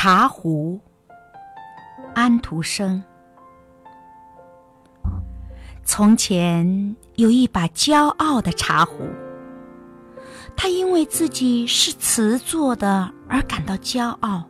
[0.00, 0.80] 茶壶，
[2.14, 3.02] 安徒生。
[5.84, 9.08] 从前有一把骄傲的茶壶，
[10.56, 14.44] 他因为自己是瓷做的而感到骄傲；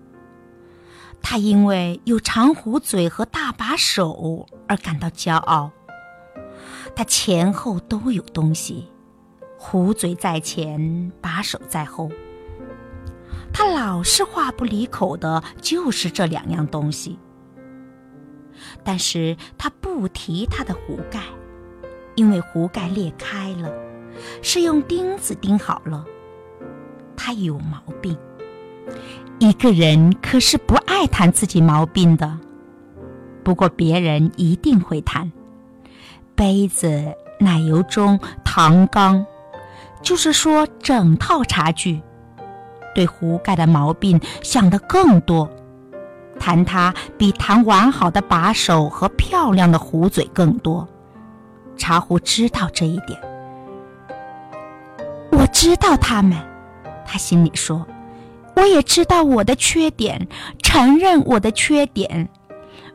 [1.22, 5.71] 他因为有长壶嘴和大把手而感到骄傲。
[6.94, 8.93] 他前后都有东西，
[9.57, 12.11] 壶嘴在前，把手在后。
[13.58, 17.18] 他老是话不离口的，就是这两样东西。
[18.84, 21.18] 但是他不提他的壶盖，
[22.14, 23.68] 因为壶盖裂开了，
[24.43, 26.04] 是用钉子钉好了。
[27.17, 28.17] 他有毛病。
[29.40, 32.39] 一个人可是不爱谈自己毛病的，
[33.42, 35.33] 不过别人一定会谈。
[36.36, 39.27] 杯子、奶油盅、糖缸，
[40.00, 42.00] 就是说整套茶具。
[42.94, 45.48] 对壶盖的毛病想得更多，
[46.39, 50.86] 谈它比谈完好的把手和漂亮的壶嘴更多。
[51.77, 53.20] 茶壶知道这一点，
[55.30, 56.36] 我知道他们，
[57.06, 57.86] 他心里说，
[58.56, 60.27] 我也知道我的缺点，
[60.61, 62.28] 承认我的缺点，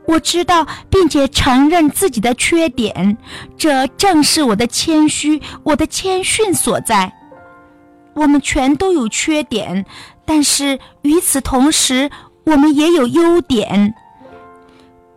[0.06, 3.18] 我知道并且承认自己的缺点，
[3.58, 7.14] 这正是我的谦虚，我的谦逊所在。
[8.14, 9.86] 我们全都有缺点，
[10.26, 12.10] 但是与此同时，
[12.46, 13.94] 我们也有优点。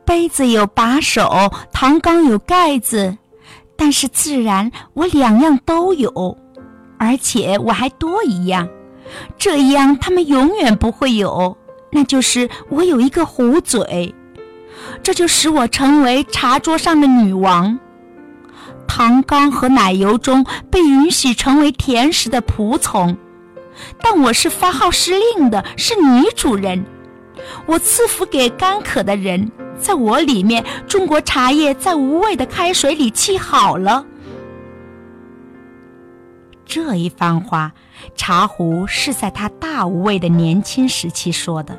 [0.05, 3.17] 杯子有把手，糖缸有盖子，
[3.77, 6.39] 但是自然我两样都有，
[6.97, 8.69] 而且我还多一样，
[9.37, 11.57] 这样他们永远不会有，
[11.91, 14.15] 那就是我有一个壶嘴，
[15.03, 17.79] 这就使我成为茶桌上的女王。
[18.97, 23.19] 糖缸和奶油中被允许成为甜食的仆从，
[24.01, 26.83] 但我是发号施令的，是女主人。
[27.67, 34.07] 我赐福给干渴的人，在我里面，中国茶叶在无味的开水里沏好了。
[36.65, 37.73] 这一番话，
[38.15, 41.79] 茶壶是在他大无畏的年轻时期说的。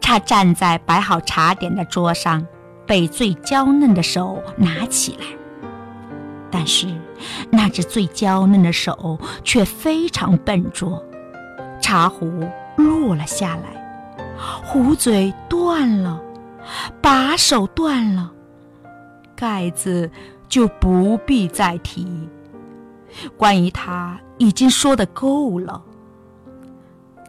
[0.00, 2.46] 他站在摆好茶点的桌上，
[2.86, 5.26] 被最娇嫩的手拿起来。
[6.58, 6.86] 但是，
[7.50, 11.04] 那只最娇嫩的手却非常笨拙，
[11.82, 14.34] 茶壶落了下来，
[14.64, 16.18] 壶嘴断了，
[17.02, 18.32] 把手断了，
[19.36, 20.10] 盖子
[20.48, 22.26] 就不必再提。
[23.36, 25.82] 关于他，已经说的够了。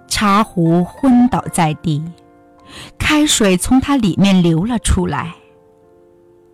[0.07, 2.01] 茶壶昏倒在地，
[2.97, 5.35] 开水从它里面流了出来，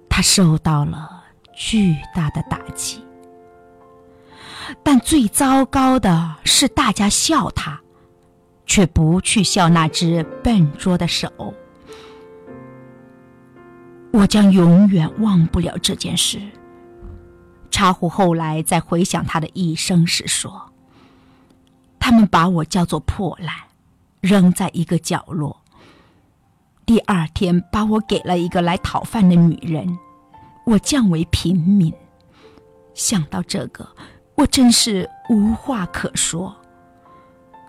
[0.09, 1.12] 他受到了。
[1.55, 3.03] 巨大的打击，
[4.81, 7.79] 但最糟糕的是，大家笑他，
[8.65, 11.31] 却不去笑那只笨拙的手。
[14.11, 16.39] 我将永远忘不了这件事。
[17.71, 20.71] 茶壶后来在回想他的一生时说
[21.99, 23.55] ：“他们把我叫做破烂，
[24.21, 25.59] 扔在一个角落。
[26.85, 29.97] 第二天，把我给了一个来讨饭的女人。”
[30.65, 31.93] 我降为平民，
[32.93, 33.87] 想到这个，
[34.35, 36.55] 我真是无话可说。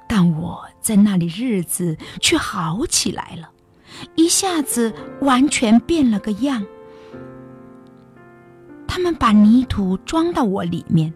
[0.09, 3.51] 但我在那里日子却好起来了，
[4.15, 6.65] 一下子完全变了个样。
[8.87, 11.13] 他们把泥土装到我里面，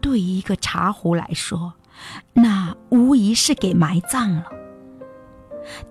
[0.00, 1.72] 对于一个茶壶来说，
[2.34, 4.44] 那无疑是给埋葬了。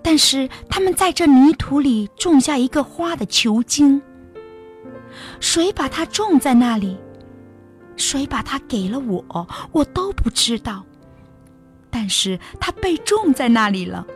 [0.00, 4.00] 但是他们在这泥土里种下一个花的球茎。
[5.40, 6.96] 谁把它种在那里？
[7.96, 9.46] 谁把它给了我？
[9.72, 10.84] 我都不知道。
[11.90, 14.06] 但是它被种在那里了，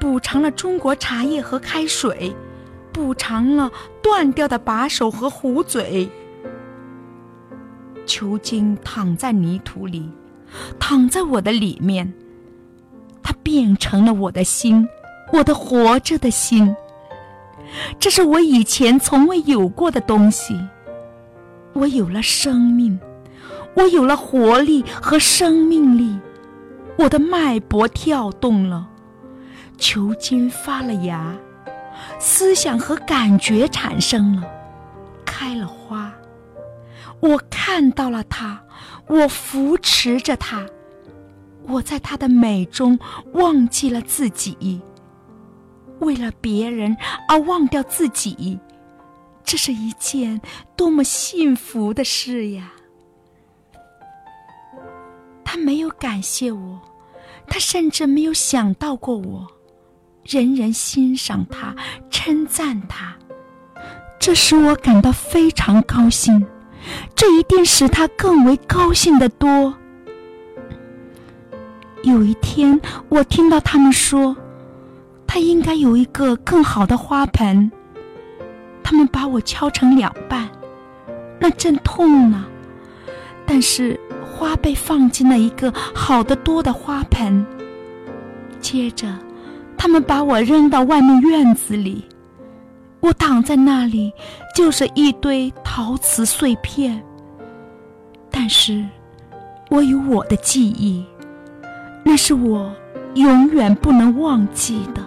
[0.00, 2.34] 补偿了中国茶叶和开水，
[2.92, 3.70] 补偿了
[4.02, 6.10] 断掉的把手和壶嘴。
[8.04, 10.10] 球茎躺在泥土里，
[10.80, 12.12] 躺在我的里面，
[13.22, 14.86] 它变成了我的心，
[15.32, 16.74] 我的活着的心。
[17.98, 20.60] 这是我以前从未有过的东西。
[21.74, 23.00] 我有了生命，
[23.74, 26.18] 我有了活力和生命力，
[26.98, 28.86] 我的脉搏跳动了，
[29.78, 31.34] 球茎发了芽，
[32.18, 34.42] 思想和感觉产生了，
[35.24, 36.12] 开了花。
[37.20, 38.60] 我看到了它，
[39.06, 40.66] 我扶持着它，
[41.68, 42.98] 我在它的美中
[43.32, 44.82] 忘记了自己。
[46.02, 46.96] 为了别人
[47.28, 48.58] 而忘掉自己，
[49.44, 50.40] 这是一件
[50.76, 52.72] 多么幸福的事呀！
[55.44, 56.80] 他没有感谢我，
[57.46, 59.46] 他甚至没有想到过我。
[60.24, 61.74] 人人欣赏他，
[62.10, 63.16] 称赞他，
[64.18, 66.46] 这使我感到非常高兴。
[67.14, 69.74] 这一定使他更为高兴的多。
[72.02, 74.36] 有一天，我听到他们说，
[75.32, 77.72] 他应该有一个更好的花盆。
[78.84, 80.46] 他们把我敲成两半，
[81.40, 82.44] 那阵痛呢。
[83.46, 87.46] 但是花被放进了一个好的多的花盆。
[88.60, 89.08] 接着，
[89.74, 92.04] 他们把我扔到外面院子里，
[93.00, 94.12] 我躺在那里，
[94.54, 97.02] 就是一堆陶瓷碎片。
[98.30, 98.84] 但是，
[99.70, 101.02] 我有我的记忆，
[102.04, 102.70] 那是我
[103.14, 105.02] 永远不能忘记的。